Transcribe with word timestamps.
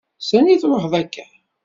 S 0.27 0.29
ani 0.37 0.55
truḥeḍ 0.61 0.93
akka? 1.01 1.25